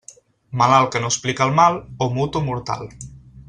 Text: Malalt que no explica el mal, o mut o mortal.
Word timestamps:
Malalt 0.61 0.89
que 0.95 1.01
no 1.03 1.11
explica 1.13 1.47
el 1.49 1.53
mal, 1.61 1.79
o 2.07 2.09
mut 2.17 2.41
o 2.41 2.45
mortal. 2.51 2.91